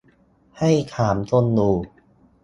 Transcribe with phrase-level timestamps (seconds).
[0.59, 1.75] ให้ถามคนอยู่